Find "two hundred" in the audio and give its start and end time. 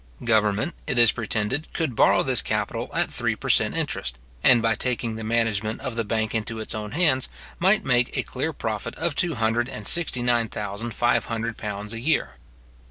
9.13-9.69